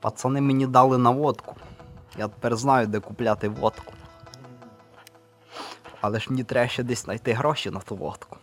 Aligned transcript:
Пацани 0.00 0.40
мені 0.40 0.66
дали 0.66 0.98
на 0.98 1.10
водку. 1.10 1.56
Я 2.18 2.28
тепер 2.28 2.56
знаю, 2.56 2.86
де 2.86 3.00
купляти 3.00 3.48
водку. 3.48 3.92
Але 6.00 6.20
ж 6.20 6.26
мені 6.30 6.44
треба 6.44 6.68
ще 6.68 6.82
десь 6.82 7.02
знайти 7.02 7.32
гроші 7.32 7.70
на 7.70 7.80
ту 7.80 7.96
водку. 7.96 8.36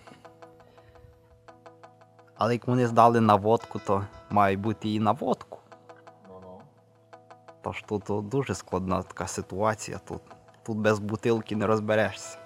Але 2.35 2.53
як 2.53 2.67
вони 2.67 2.87
здали 2.87 3.21
на 3.21 3.35
водку, 3.35 3.79
то 3.79 4.05
має 4.29 4.57
бути 4.57 4.89
і 4.89 4.99
на 4.99 5.11
водку. 5.11 5.57
Тож 7.61 7.83
тут 7.87 8.29
дуже 8.29 8.55
складна 8.55 9.03
така 9.03 9.27
ситуація. 9.27 9.99
Тут, 10.07 10.21
тут 10.63 10.77
без 10.77 10.99
бутилки 10.99 11.55
не 11.55 11.67
розберешся. 11.67 12.37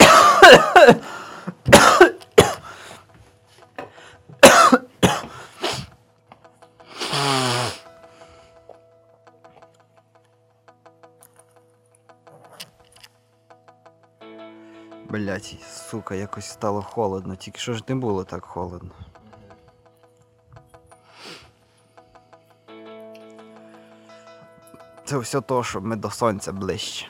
Блять, 15.38 15.56
сука, 15.62 16.14
якось 16.14 16.46
стало 16.50 16.82
холодно. 16.82 17.36
Тільки 17.36 17.58
що 17.58 17.74
ж 17.74 17.84
не 17.88 17.94
було 17.94 18.24
так 18.24 18.44
холодно. 18.44 18.90
Це 25.04 25.18
все 25.18 25.40
то, 25.40 25.64
щоб 25.64 25.84
ми 25.84 25.96
до 25.96 26.10
сонця 26.10 26.52
ближче. 26.52 27.06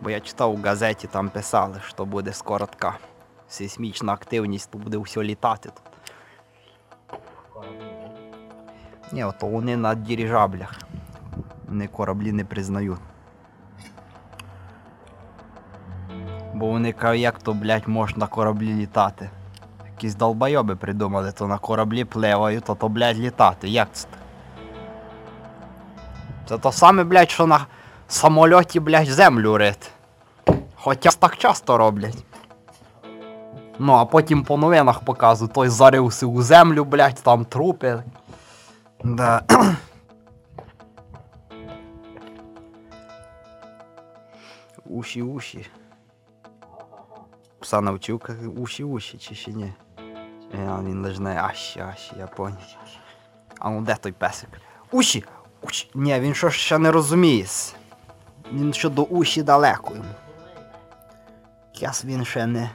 Бо 0.00 0.10
я 0.10 0.20
читав 0.20 0.54
у 0.54 0.62
газеті, 0.62 1.06
там 1.06 1.30
писали, 1.30 1.80
що 1.88 2.04
буде 2.04 2.32
скоро 2.32 2.66
така 2.66 2.98
сейсмічна 3.48 4.12
активність, 4.12 4.70
то 4.70 4.78
буде 4.78 4.98
все 4.98 5.22
літати 5.22 5.68
тут. 5.68 5.82
Ні, 9.12 9.24
ото 9.24 9.46
вони 9.46 9.76
на 9.76 9.94
дирижаблях. 9.94 10.78
Вони 11.68 11.88
кораблі 11.88 12.32
не 12.32 12.44
признають. 12.44 12.98
Вони 16.68 16.94
як 17.14 17.38
то, 17.38 17.54
блядь, 17.54 17.88
можна 17.88 18.18
на 18.18 18.26
кораблі 18.26 18.74
літати. 18.74 19.30
Якісь 19.86 20.14
долбойоби 20.14 20.76
придумали, 20.76 21.32
то 21.32 21.46
на 21.46 21.58
кораблі 21.58 22.04
пливають, 22.04 22.64
то 22.64 22.74
то, 22.74 22.88
блядь, 22.88 23.18
літати. 23.18 23.68
Як 23.68 23.88
це? 23.92 24.08
Це 26.48 26.58
то 26.58 26.72
саме, 26.72 27.04
блядь, 27.04 27.30
що 27.30 27.46
на 27.46 27.66
самольоті, 28.08 28.80
блядь, 28.80 29.06
землю 29.06 29.58
рити. 29.58 29.86
Хоча 30.74 31.10
так 31.10 31.36
часто 31.36 31.76
роблять. 31.76 32.24
Ну, 33.78 33.92
а 33.92 34.04
потім 34.04 34.44
по 34.44 34.56
новинах 34.56 35.00
показують, 35.00 35.52
той 35.52 35.68
зарився 35.68 36.26
у 36.26 36.42
землю, 36.42 36.84
блядь, 36.84 37.22
там 37.22 37.44
трупи. 37.44 38.02
Да. 39.04 39.42
Уші, 44.84 45.22
уші. 45.22 45.66
Пса 47.68 47.80
навчив, 47.80 48.22
уші, 48.56 48.84
уші, 48.84 49.18
чи 49.18 49.34
ще 49.34 49.50
ні? 49.50 49.72
Він 50.54 51.02
лежне, 51.02 51.42
аші, 51.42 51.80
аші, 51.80 52.12
я 52.18 52.26
поняв. 52.26 52.58
А 53.58 53.70
ну 53.70 53.80
де 53.82 53.94
той 53.94 54.12
песик? 54.12 54.48
Уші! 54.90 55.24
Уші! 55.62 55.90
Ні, 55.94 56.20
він 56.20 56.34
що 56.34 56.50
ще 56.50 56.78
не 56.78 56.90
розуміє. 56.90 57.46
Він 58.52 58.72
що 58.72 58.90
до 58.90 59.02
уші 59.02 59.42
далеко 59.42 59.94
йому. 59.94 60.14
Яс 61.74 62.04
він 62.04 62.24
ще 62.24 62.46
не. 62.46 62.70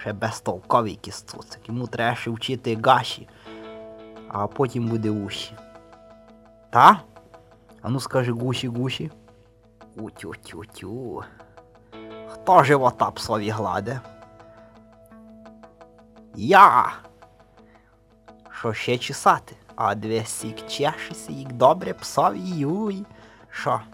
Ще 0.00 0.12
безтолковий 0.12 0.94
кістуцик. 0.94 1.68
Йому 1.68 1.86
треба 1.86 2.16
ще 2.16 2.30
вчити 2.30 2.78
гаші 2.84 3.28
а 4.28 4.46
потім 4.46 4.88
буде 4.88 5.10
уші. 5.10 5.54
Та? 6.70 7.00
А 7.82 7.88
ну 7.88 8.00
скажи 8.00 8.32
гуші 8.32 8.68
гуші. 8.68 9.10
Утю-тю-тю. 9.96 11.24
Хто 12.28 12.64
живота 12.64 13.10
псові 13.10 13.50
гладе? 13.50 14.00
Я. 16.34 16.92
Що 18.58 18.74
ще 18.74 18.98
чесати? 18.98 19.56
А 19.76 19.94
дві 19.94 20.24
сік 20.26 20.66
чешеться, 20.66 21.32
як 21.32 21.52
добре 21.52 21.94
псові 21.94 22.40
юй. 22.40 23.04
Що? 23.50 23.80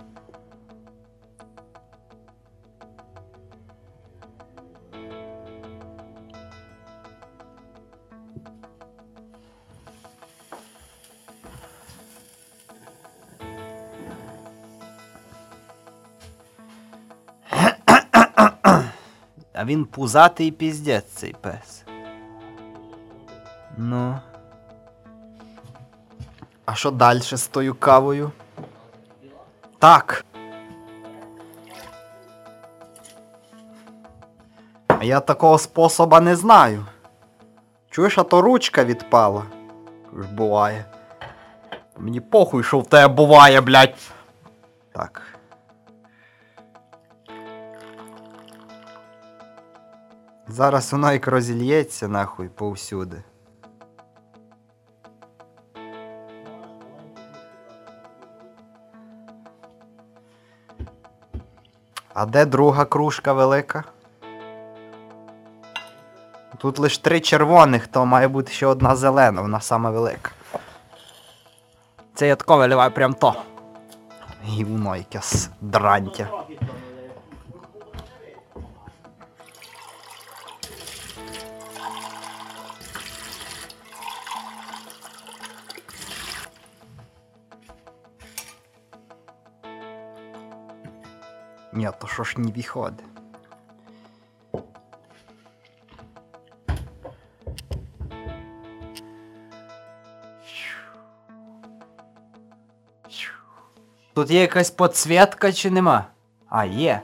А 19.53 19.65
він 19.65 19.85
пузатий 19.85 20.51
піздець 20.51 21.05
цей 21.05 21.35
пес. 21.41 21.88
Ну. 23.81 24.21
А 26.65 26.75
що 26.75 26.91
далі 26.91 27.21
з 27.21 27.49
тою 27.49 27.75
кавою? 27.75 28.33
Так. 29.79 30.25
А 34.89 35.05
я 35.05 35.21
такого 35.21 35.59
способа 35.59 36.21
не 36.21 36.37
знаю. 36.37 36.87
Чуєш, 37.91 38.19
а 38.19 38.23
то 38.23 38.43
ручка 38.43 38.85
відпала. 38.85 39.43
Ж 40.19 40.29
буває. 40.29 40.85
Мені 41.99 42.21
похуй, 42.21 42.63
що 42.63 42.79
в 42.79 42.87
тебе 42.87 43.15
буває, 43.15 43.61
блядь. 43.61 44.11
Так. 44.93 45.23
Зараз 50.49 50.93
воно 50.93 51.13
як 51.13 51.27
розільється 51.27 52.09
нахуй 52.09 52.49
повсюди. 52.49 53.23
А 62.21 62.27
де 62.27 62.45
друга 62.45 62.85
кружка 62.85 63.33
велика? 63.33 63.85
Тут 66.59 66.79
лише 66.79 67.03
три 67.03 67.21
червоних, 67.21 67.87
то 67.87 68.07
має 68.07 68.29
бути 68.29 68.53
ще 68.53 68.67
одна 68.67 68.97
зелена, 68.97 69.43
вона 69.43 69.61
сама 69.61 69.91
велика. 69.91 70.31
Це 72.15 72.29
я 72.29 72.37
тако 72.37 72.57
виливаю 72.57 72.91
прям 72.91 73.15
то. 73.15 73.35
Гівно 74.45 74.97
якесь 74.97 75.51
дрантя. 75.61 76.29
Ні, 91.89 91.95
то 92.01 92.07
що 92.07 92.25
ж 92.25 92.41
не 92.41 92.53
виходить. 92.53 93.05
Тут 104.15 104.31
є 104.31 104.41
якась 104.41 104.71
подсвітка 104.71 105.53
чи 105.53 105.71
нема? 105.71 106.07
А, 106.49 106.65
є. 106.65 107.03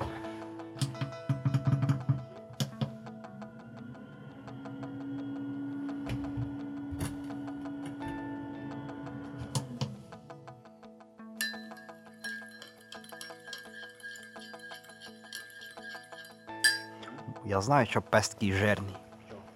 Я 17.46 17.60
знаю, 17.60 17.86
що 17.86 18.02
пес 18.02 18.36
жирний. 18.40 18.96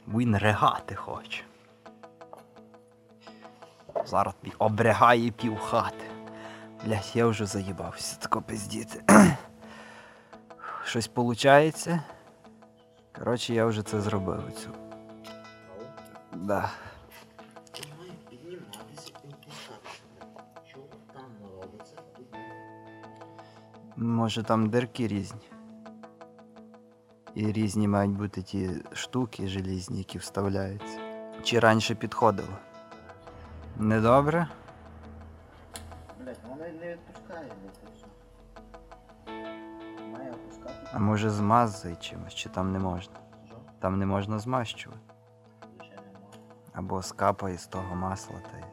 Він 0.09 0.37
ригати 0.37 0.95
хоче. 0.95 1.43
Зараз 4.05 4.35
тобі 4.35 4.53
обригає 4.59 5.31
пів 5.31 5.59
хати. 5.59 6.05
Блять, 6.85 7.17
я 7.17 7.27
вже 7.27 7.47
заїбався 7.47 8.17
тако 8.17 8.43
пиздіти. 8.43 9.05
Щось 10.85 11.11
виходить. 11.17 11.89
Коротше, 13.19 13.55
я 13.55 13.67
вже 13.67 13.83
це 13.83 14.01
зробив. 14.01 14.53
Цю. 14.53 14.71
Да. 16.33 16.71
Може 23.97 24.43
там 24.43 24.71
дирки 24.71 25.09
різні. 25.09 25.48
І 27.39 27.53
різні 27.53 27.89
мають 27.89 28.13
бути 28.13 28.43
ті 28.43 28.71
штуки 28.93 29.49
желізні, 29.49 29.99
які 29.99 30.19
вставляються. 30.19 30.99
Чи 31.43 31.59
раніше 31.59 31.95
підходило? 31.95 32.59
Недобре? 33.77 34.49
Блять, 36.21 36.39
воно 36.49 36.65
не 36.81 36.93
відпускає. 36.93 37.53
Має 40.13 40.31
опускати. 40.31 40.89
А 40.93 40.99
може 40.99 41.31
змазай 41.31 41.97
чимось, 42.01 42.35
чи 42.35 42.49
там 42.49 42.73
не 42.73 42.79
можна? 42.79 43.15
Що? 43.47 43.57
Там 43.79 43.99
не 43.99 44.07
можна 44.07 44.39
змащувати. 44.39 45.01
Або 46.73 47.03
скапай 47.03 47.59
з 47.59 47.67
того 47.67 47.97
масла 47.97 48.37
та. 48.37 48.67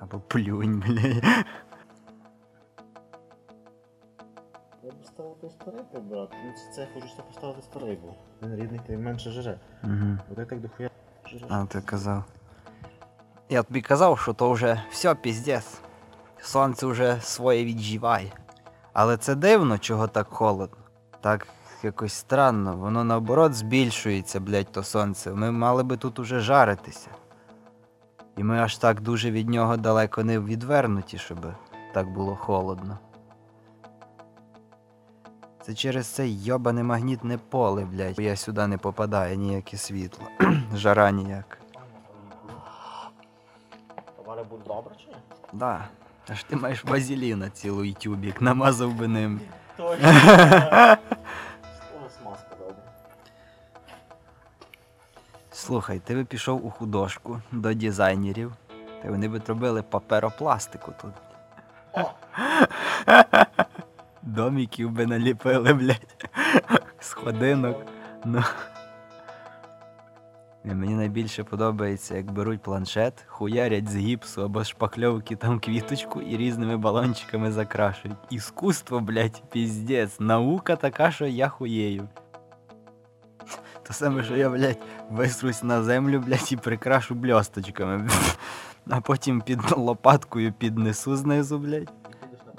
Або 0.00 0.20
плюнь, 0.20 0.80
бля. 0.86 1.44
Той 5.48 5.60
старий 5.60 5.84
прибрати. 5.92 6.36
Ну 6.44 6.52
це, 6.52 6.74
це 6.74 6.80
я 6.80 6.86
хочу 6.94 7.06
ще 7.08 7.22
поставити 7.22 7.62
старий 7.62 7.96
був. 7.96 8.14
Він 8.42 8.56
рідний, 8.56 8.80
то 8.86 8.92
й 8.92 8.96
менше 8.96 9.30
жире. 9.30 9.58
Угу. 9.84 10.18
Бо 10.28 10.44
так 10.44 10.60
дохуя 10.60 10.90
жире. 11.26 11.46
А 11.48 11.64
ти 11.64 11.80
казав. 11.80 12.24
Я 13.48 13.62
тобі 13.62 13.80
казав, 13.80 14.18
що 14.18 14.32
то 14.32 14.50
вже 14.50 14.82
все 14.90 15.14
піздець. 15.14 15.80
Сонце 16.40 16.86
вже 16.86 17.20
своє 17.20 17.64
відживає. 17.64 18.32
Але 18.92 19.16
це 19.16 19.34
дивно, 19.34 19.78
чого 19.78 20.08
так 20.08 20.28
холодно. 20.28 20.76
Так 21.20 21.46
якось 21.82 22.12
странно. 22.12 22.76
Воно 22.76 23.04
наоборот 23.04 23.54
збільшується, 23.54 24.40
блядь, 24.40 24.72
то 24.72 24.82
сонце. 24.82 25.34
Ми 25.34 25.50
мали 25.50 25.82
би 25.82 25.96
тут 25.96 26.18
уже 26.18 26.40
жаритися. 26.40 27.10
І 28.36 28.44
ми 28.44 28.58
аж 28.58 28.78
так 28.78 29.00
дуже 29.00 29.30
від 29.30 29.48
нього 29.48 29.76
далеко 29.76 30.24
не 30.24 30.38
відвернуті, 30.38 31.18
щоб 31.18 31.38
так 31.94 32.12
було 32.12 32.36
холодно. 32.36 32.98
Це 35.68 35.74
через 35.74 36.06
це 36.06 36.28
йобане 36.28 36.82
магнітне 36.82 37.38
поле, 37.48 37.84
блядь. 37.84 38.16
бо 38.16 38.22
Я 38.22 38.36
сюди 38.36 38.66
не 38.66 38.78
попадає 38.78 39.36
ніяке 39.36 39.76
світло. 39.76 40.28
Жара. 40.74 41.12
То 44.16 44.24
має 44.26 44.44
бути 44.44 44.62
добре 44.66 44.94
чи 44.98 45.06
ні? 45.06 45.16
Да. 45.52 45.84
Аж 46.28 46.44
ти 46.44 46.56
маєш 46.56 46.84
базіліна 46.84 47.50
цілий 47.50 47.92
тюбік, 47.92 48.40
намазав 48.40 48.94
би 48.94 49.08
ним. 49.08 49.40
Точно. 49.76 49.96
Смазка 52.20 52.56
добре. 52.58 52.82
Слухай, 55.50 55.98
ти 55.98 56.14
би 56.14 56.24
пішов 56.24 56.66
у 56.66 56.70
художку 56.70 57.40
до 57.52 57.74
дизайнерів, 57.74 58.52
та 59.02 59.10
вони 59.10 59.28
би 59.28 59.42
робили 59.46 59.82
паперопластику 59.82 60.92
тут. 61.02 61.12
О! 61.92 62.10
Доміків 64.28 64.90
би 64.90 65.06
наліпили, 65.06 65.74
блядь. 65.74 66.30
Сходинок. 67.00 67.76
Ну. 68.24 68.42
Ні, 70.64 70.74
Мені 70.74 70.94
найбільше 70.94 71.44
подобається, 71.44 72.16
як 72.16 72.32
беруть 72.32 72.62
планшет, 72.62 73.24
хуярять 73.26 73.88
з 73.88 73.96
гіпсу 73.96 74.42
або 74.42 74.64
шпакльовки 74.64 75.36
там 75.36 75.60
квіточку 75.60 76.20
і 76.20 76.36
різними 76.36 76.76
балончиками 76.76 77.52
закрашують. 77.52 78.16
Іскусство, 78.30 79.00
блядь, 79.00 79.42
піздець. 79.50 80.20
Наука 80.20 80.76
така, 80.76 81.10
що 81.10 81.26
я 81.26 81.48
хуєю. 81.48 82.08
То 83.82 83.92
саме, 83.92 84.24
що 84.24 84.36
я, 84.36 84.50
блядь, 84.50 84.82
висрусь 85.10 85.62
на 85.62 85.82
землю, 85.82 86.20
блядь, 86.20 86.52
і 86.52 86.56
прикрашу 86.56 87.14
бльосточками. 87.14 88.08
А 88.90 89.00
потім 89.00 89.40
під 89.40 89.60
лопаткою 89.76 90.52
піднесу 90.52 91.16
знизу, 91.16 91.58
блядь, 91.58 91.92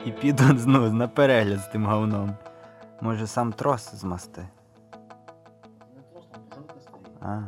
І 0.06 0.12
піду 0.12 0.44
ну, 0.66 0.94
на 0.94 1.08
перегляд 1.08 1.60
з 1.60 1.68
тим 1.68 1.86
говном. 1.86 2.36
Може 3.02 3.28
сам 3.28 3.54
трос 3.54 3.96
змасти? 3.96 4.48
Не 5.96 6.02
просто, 6.12 6.32
там 6.32 6.44
жилка 6.54 6.80
стоїть. 6.80 7.08
А. 7.22 7.42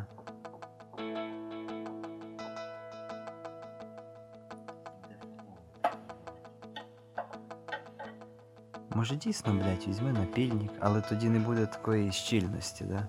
Може 8.96 9.16
дійсно, 9.16 9.54
блядь, 9.54 9.88
візьми 9.88 10.14
напільник, 10.14 10.72
але 10.80 11.02
тоді 11.02 11.30
не 11.30 11.40
буде 11.40 11.66
такої 11.66 12.12
щільності, 12.12 12.84
да? 12.84 13.08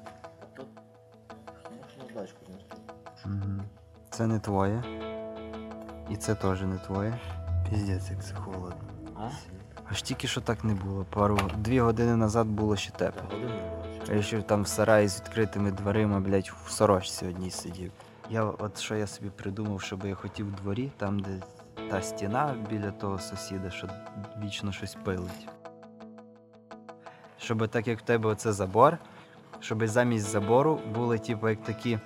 Тут 0.56 0.66
можна 1.70 2.26
знайти. 2.46 2.76
Угу. 3.24 3.62
Це 4.10 4.26
не 4.26 4.38
твоє. 4.38 4.82
І 6.10 6.16
це 6.16 6.34
теж 6.34 6.62
не 6.62 6.78
твоє. 6.78 7.18
Піздець, 7.70 8.10
як 8.10 8.24
це 8.24 8.34
холодно. 8.34 9.01
Аж 9.90 10.02
тільки 10.02 10.28
що 10.28 10.40
так 10.40 10.64
не 10.64 10.74
було. 10.74 11.06
Пару 11.10 11.38
дві 11.56 11.80
години 11.80 12.16
назад 12.16 12.46
було 12.46 12.76
ще 12.76 12.90
тепло. 12.90 13.38
Я 14.14 14.22
ще 14.22 14.42
там 14.42 14.62
в 14.62 14.68
сараї 14.68 15.08
з 15.08 15.20
відкритими 15.20 15.70
дверима, 15.72 16.20
блядь, 16.20 16.52
в 16.64 16.70
сорочці 16.70 17.26
одній 17.26 17.50
сидів. 17.50 17.92
Я 18.30 18.44
от 18.44 18.78
що 18.78 18.94
я 18.94 19.06
собі 19.06 19.30
придумав, 19.30 19.80
що 19.80 19.96
би 19.96 20.08
я 20.08 20.14
хотів 20.14 20.46
в 20.48 20.52
дворі, 20.62 20.90
там, 20.96 21.18
де 21.18 21.30
та 21.90 22.02
стіна 22.02 22.54
біля 22.70 22.90
того 22.90 23.18
сусіда, 23.18 23.70
що 23.70 23.88
вічно 24.42 24.72
щось 24.72 24.96
пилить. 25.04 25.48
Щоб 27.38 27.68
так 27.68 27.88
як 27.88 27.98
в 27.98 28.02
тебе 28.02 28.28
оце 28.28 28.52
забор, 28.52 28.98
щоб 29.60 29.86
замість 29.86 30.26
забору 30.26 30.80
були, 30.94 31.18
типу, 31.18 31.48
як 31.48 31.62
такі 31.62 31.98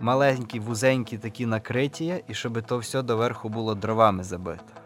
маленькі, 0.00 0.60
вузенькі 0.60 1.18
такі 1.18 1.46
накриття, 1.46 2.20
і 2.28 2.34
щоб 2.34 2.62
то 2.62 2.78
все 2.78 3.02
доверху 3.02 3.48
було 3.48 3.74
дровами 3.74 4.24
забито. 4.24 4.79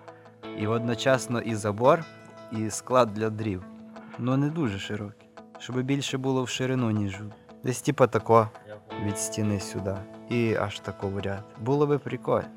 І 0.58 0.66
одночасно 0.66 1.40
і 1.40 1.54
забор, 1.54 2.04
і 2.52 2.70
склад 2.70 3.14
для 3.14 3.30
дрів. 3.30 3.64
Ну 4.18 4.36
не 4.36 4.48
дуже 4.48 4.78
широкий. 4.78 5.28
Щоб 5.58 5.82
більше 5.82 6.18
було 6.18 6.42
в 6.42 6.48
ширину, 6.48 6.90
ніж 6.90 7.20
десь 7.64 7.82
типа 7.82 8.06
тако 8.06 8.48
від 9.04 9.18
стіни 9.18 9.60
сюди. 9.60 9.96
І 10.28 10.54
аж 10.54 10.80
тако 10.80 11.08
в 11.08 11.20
ряд. 11.20 11.44
Було 11.60 11.86
би 11.86 11.98
прикольно. 11.98 12.48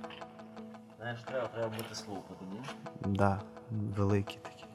Знаєш, 1.00 1.20
треба, 1.22 1.48
треба 1.48 1.70
бути 1.70 1.96
слухати, 1.96 2.46
ні? 2.52 2.62
Да, 3.06 3.42
великі 3.98 4.38
такі. 4.42 4.66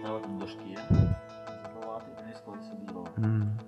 Ставити 0.00 0.28
дошки, 0.28 0.78
забивати 0.88 2.06
і 2.32 2.36
складати 2.36 2.64
собі 2.66 2.86
дрова. 2.86 3.08
М. 3.18 3.58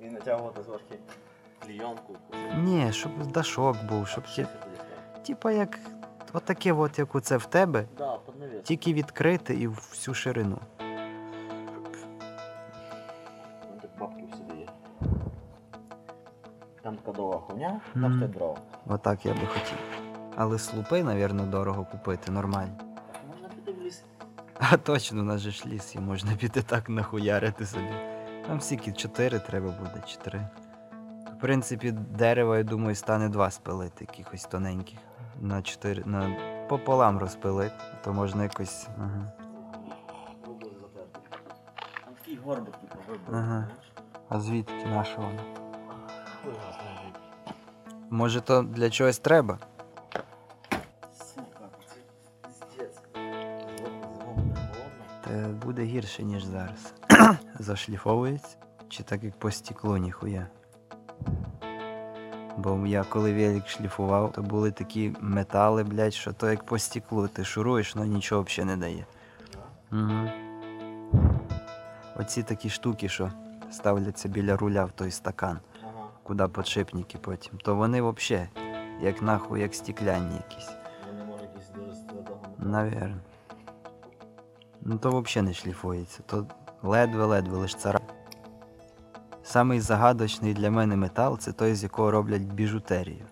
І 0.00 0.04
натягувати 0.04 0.62
зверху 0.62 0.94
клійонку. 1.66 2.16
Ні, 2.56 2.92
щоб 2.92 3.26
дашок 3.26 3.76
був, 3.88 4.08
щоб 4.08 4.24
ті, 4.24 4.46
типа 5.26 5.52
як 5.52 5.78
отаке, 6.32 6.72
от 6.72 6.98
як 6.98 7.14
оце 7.14 7.36
в 7.36 7.46
тебе, 7.46 7.84
Да, 7.98 8.18
тільки 8.62 8.92
відкрити 8.92 9.54
і 9.54 9.66
в 9.66 9.72
всю 9.90 10.14
ширину. 10.14 10.58
Бабки 14.00 14.24
всюди 14.32 14.60
є. 14.60 14.66
Там 16.82 16.96
така 16.96 17.12
довга 17.12 17.38
хуйня, 17.38 17.80
там 17.94 18.14
стоять 18.14 18.30
дрова. 18.30 18.56
Отак 18.86 19.26
я 19.26 19.32
би 19.32 19.46
хотів. 19.46 19.78
Але 20.36 20.58
слупи, 20.58 21.02
напевно, 21.02 21.46
дорого 21.46 21.86
купити, 21.92 22.32
нормально. 22.32 22.72
Можна 23.30 23.48
піти 23.48 23.72
в 23.72 23.82
ліс. 23.82 24.04
А 24.58 24.76
точно, 24.76 25.20
у 25.20 25.24
нас 25.24 25.40
же 25.40 25.50
ж 25.50 25.66
ліс, 25.66 25.94
і 25.94 25.98
можна 26.00 26.32
піти 26.36 26.62
так 26.62 26.88
нахуярити 26.88 27.66
собі. 27.66 27.94
Там 28.46 28.60
стільки 28.60 28.92
чотири 28.92 29.38
треба 29.38 29.66
буде, 29.70 30.02
чи 30.06 30.16
три. 30.16 30.48
В 31.36 31.40
принципі, 31.40 31.90
дерева, 31.90 32.58
я 32.58 32.64
думаю, 32.64 32.94
стане 32.94 33.28
два 33.28 33.50
спилити, 33.50 34.06
якихось 34.10 34.44
тоненьких. 34.44 34.98
На 35.40 35.62
чотири, 35.62 36.02
на 36.06 36.36
пополам 36.68 37.18
розпилити, 37.18 37.74
то 38.04 38.12
можна 38.12 38.42
якось. 38.42 38.88
Ага. 38.98 39.32
Там 42.04 42.14
такий 42.14 42.36
горбик, 42.44 42.76
типу, 42.76 42.98
вибив. 43.08 43.34
Ага. 43.34 43.68
А 44.28 44.40
звідки 44.40 44.86
наша 44.86 45.16
вона? 45.16 45.42
Звідки. 46.44 47.54
Може, 48.10 48.40
то 48.40 48.62
для 48.62 48.90
чогось 48.90 49.18
треба? 49.18 49.58
Сука. 51.14 51.68
Та 55.24 55.48
буде 55.66 55.82
гірше, 55.82 56.22
ніж 56.22 56.44
зараз. 56.44 56.94
Зашліфовується? 57.58 58.56
Чи 58.88 59.02
так 59.02 59.24
як 59.24 59.38
по 59.38 59.50
стеклу, 59.50 59.96
ніхуя? 59.96 60.46
Бо 62.62 62.86
я 62.86 63.04
коли 63.04 63.34
велик 63.34 63.68
шліфував, 63.68 64.32
то 64.32 64.42
були 64.42 64.70
такі 64.70 65.14
метали, 65.20 65.84
блядь, 65.84 66.14
що 66.14 66.32
то 66.32 66.50
як 66.50 66.66
по 66.66 66.78
стеклу. 66.78 67.28
Ти 67.28 67.44
шуруєш, 67.44 67.96
але 67.96 68.06
нічого 68.06 68.42
взагалі 68.42 68.70
не 68.70 68.76
дає. 68.76 69.06
Угу. 69.92 70.30
Оці 72.16 72.42
такі 72.42 72.70
штуки, 72.70 73.08
що 73.08 73.30
ставляться 73.70 74.28
біля 74.28 74.56
руля 74.56 74.84
в 74.84 74.92
той 74.92 75.10
стакан, 75.10 75.58
Ага. 75.82 76.08
куди 76.22 76.48
подшипники 76.48 77.18
потім, 77.18 77.58
то 77.58 77.74
вони 77.74 78.02
взагалі, 78.02 78.48
як 79.00 79.22
нахуй, 79.22 79.60
як 79.60 79.74
стекляні 79.74 80.36
якісь. 80.36 80.70
Вони 81.10 81.24
можуть 81.24 81.48
якісь 81.54 81.70
дуже 81.74 81.94
з. 81.94 82.04
Навірно. 82.58 83.20
Ну 84.80 84.98
то 84.98 85.20
взагалі 85.20 85.48
не 85.48 85.54
шліфується, 85.54 86.20
то 86.26 86.46
ледве-ледве 86.82 87.58
лиш 87.58 87.74
цара. 87.74 88.00
Самий 89.52 89.80
загадочний 89.80 90.54
для 90.54 90.70
мене 90.70 90.96
метал 90.96 91.38
це 91.38 91.52
той, 91.52 91.74
з 91.74 91.82
якого 91.82 92.10
роблять 92.10 92.42
біжутерію. 92.42 93.24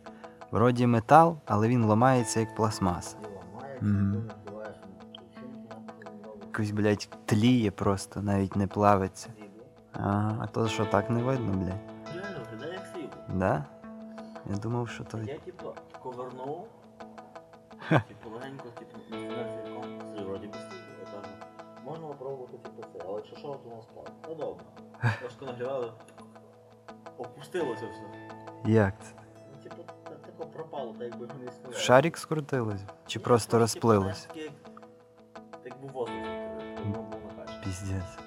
Вроді 0.50 0.86
метал, 0.86 1.36
але 1.46 1.68
він 1.68 1.84
ламається 1.84 2.40
як 2.40 2.54
пластмаса. 2.54 3.16
Ну, 3.80 4.22
робить. 4.46 4.76
Якось, 6.46 6.70
блядь, 6.70 7.08
тліє 7.24 7.70
просто, 7.70 8.22
навіть 8.22 8.56
не 8.56 8.66
плавиться. 8.66 9.28
Ага, 9.92 10.36
а 10.40 10.46
то 10.46 10.68
що 10.68 10.86
так 10.86 11.10
не 11.10 11.22
видно, 11.22 11.52
блядь. 11.52 11.80
Да? 13.34 13.64
Я 14.50 14.56
думав, 14.56 14.88
що 14.88 15.04
то. 15.04 15.18
Я 15.18 15.38
типу 15.38 15.74
ковернув, 16.02 16.68
типу 17.88 18.30
легенько, 18.30 18.68
типу, 18.78 18.98
компас, 19.74 20.26
вроді 20.26 20.50
я 21.14 21.22
можна 21.84 22.06
попробувати 22.06 22.58
типу 22.58 22.82
це, 22.92 23.04
але 23.08 23.16
якщо 23.16 23.36
що, 23.36 23.48
то 23.48 23.70
нас 23.70 23.84
спать. 23.84 24.12
Ну 24.28 24.34
добре. 24.34 24.64
Трошки 25.20 25.44
нагрівали, 25.46 25.92
опустилося 27.18 27.82
все. 27.86 28.72
Як 28.72 28.94
це? 29.02 29.12
Ну, 29.52 29.62
типу, 29.62 29.82
та- 30.04 30.10
тако 30.10 30.46
пропало, 30.46 30.92
так 30.98 31.02
якби 31.02 31.26
не 31.26 31.50
існує. 31.50 31.76
Шарик 31.78 32.18
скрутилось? 32.18 32.80
Чи 33.06 33.18
Ні, 33.18 33.24
просто 33.24 33.50
типу, 33.50 33.60
розплилось? 33.60 34.28
знаєш, 34.32 34.50
як- 34.64 34.82
Як 35.64 35.80
був 35.80 35.90
воздух, 35.90 36.16
воно 36.84 36.92
було. 36.94 37.06
Піздець. 37.64 38.18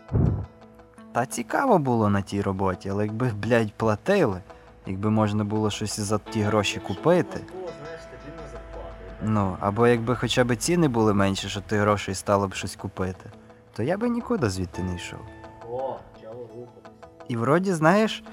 Та 1.12 1.25
цікаво 1.25 1.80
було 1.80 2.10
на 2.10 2.22
тій 2.22 2.42
роботі, 2.42 2.89
але 2.89 3.06
якби, 3.06 3.32
блядь, 3.36 3.74
платили, 3.74 4.42
якби 4.86 5.10
можна 5.10 5.44
було 5.44 5.70
щось 5.70 6.00
за 6.00 6.18
ті 6.20 6.42
гроші 6.42 6.80
купити. 6.80 7.39
У 7.39 7.42
нас 7.44 7.51
було, 7.53 7.72
знаєш, 7.84 8.01
стабільна 8.01 8.48
зарплата. 8.51 8.96
Ну, 9.22 9.58
або 9.60 9.88
якби 9.88 10.15
хоча 10.15 10.44
б 10.44 10.56
ціни 10.56 10.88
були 10.88 11.13
менші, 11.13 11.50
що 11.50 11.62
ти 11.62 11.77
грошей 11.77 12.15
стало 12.15 12.48
б 12.48 12.53
щось 12.53 12.75
купити, 12.75 13.30
то 13.74 13.84
я 13.84 13.98
би 13.98 14.10
нікуди 14.10 14.50
звідти 14.50 14.84
не 14.84 14.96
йшов. 14.96 15.20
І 17.27 17.38
вроді, 17.38 17.74
знаєш, 17.74 18.24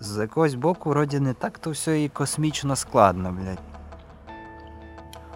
з 0.00 0.20
якогось 0.20 0.54
боку, 0.54 0.90
вроді 0.90 1.20
не 1.20 1.34
так 1.34 1.58
то 1.58 1.70
все 1.70 2.02
і 2.02 2.08
космічно 2.08 2.76
складно, 2.76 3.32
блядь. 3.32 3.58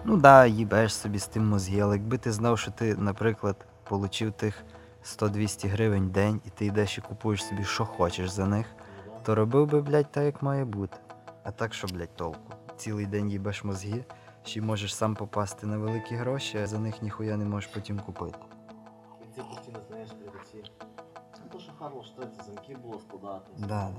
Ну 0.05 0.17
да, 0.17 0.45
їбеш 0.45 0.95
собі 0.95 1.19
з 1.19 1.27
тим 1.27 1.47
мозги, 1.47 1.79
але 1.79 1.95
якби 1.95 2.17
ти 2.17 2.31
знав, 2.31 2.59
що 2.59 2.71
ти, 2.71 2.95
наприклад, 2.95 3.65
получив 3.83 4.31
тих 4.31 4.63
100-200 5.03 5.69
гривень 5.69 6.07
в 6.07 6.09
день, 6.09 6.41
і 6.45 6.49
ти 6.49 6.65
йдеш 6.65 6.97
і 6.97 7.01
купуєш 7.01 7.45
собі, 7.45 7.63
що 7.63 7.85
хочеш 7.85 8.29
за 8.29 8.45
них, 8.45 8.65
то 9.23 9.35
робив 9.35 9.67
би, 9.67 9.81
блядь, 9.81 10.11
так, 10.11 10.23
як 10.23 10.41
має 10.41 10.65
бути. 10.65 10.97
А 11.43 11.51
так 11.51 11.73
що, 11.73 11.87
блядь, 11.87 12.15
толку? 12.15 12.53
Цілий 12.77 13.05
день 13.05 13.29
їбеш 13.31 13.63
мозги, 13.63 14.05
ще 14.43 14.61
можеш 14.61 14.95
сам 14.95 15.15
попасти 15.15 15.67
на 15.67 15.77
великі 15.77 16.15
гроші, 16.15 16.57
а 16.57 16.67
за 16.67 16.79
них 16.79 17.01
ніхуя 17.01 17.37
не 17.37 17.45
можеш 17.45 17.69
потім 17.73 17.99
купити. 17.99 18.37
Ти 19.35 19.41
постійно 19.41 19.79
знаєш 19.89 20.09
Ну 21.44 21.48
то, 21.52 21.58
що 21.60 21.72
Харлош 21.78 22.10
30 22.10 22.44
замків 22.44 22.78
було 22.78 22.98
складати. 23.00 23.50
Да, 23.58 23.90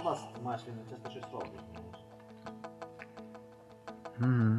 У 0.00 0.02
нас 0.02 0.20
ти 0.34 0.40
маєш 0.42 0.60
він 0.68 0.74
часто 0.90 1.10
щось 1.10 1.32
робить, 1.32 1.50
знаєш. 1.72 1.96
Угу. 4.20 4.58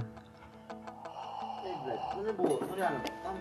Ей, 1.65 1.75
блядь, 1.85 1.99
ну 2.17 2.23
не 2.23 2.31
було, 2.33 2.63
ну 2.69 2.75
реально, 2.75 2.99
там 3.23 3.35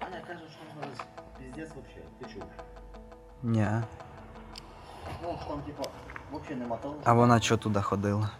Аня 0.00 0.20
каже, 0.26 0.40
що 0.50 0.58
там 0.58 0.82
зараз 0.82 1.06
піздець 1.38 1.74
вообще, 1.74 2.00
ти 2.18 2.24
чув. 2.34 2.42
Ні. 3.42 3.68
Ну, 5.22 5.36
що 5.40 5.48
там 5.50 5.62
типа, 5.62 5.82
вообще 6.30 6.56
нема 6.56 6.76
того. 6.76 6.96
А 7.04 7.12
вона 7.12 7.40
що 7.40 7.56
туди 7.56 7.82
ходила? 7.82 8.30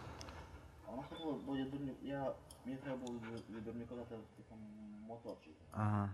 А 0.86 0.90
Вона 0.90 1.02
ходила, 1.10 1.34
бо 1.46 1.56
я 1.56 1.64
дурню, 1.64 1.92
я, 2.02 2.32
мені 2.64 2.78
треба 2.78 2.96
було 2.98 3.18
від- 3.18 3.56
від 3.56 3.64
дурника 3.64 3.94
дати, 3.94 4.14
типа, 4.36 4.54
моторчик. 5.08 5.54
Ага. 5.72 6.10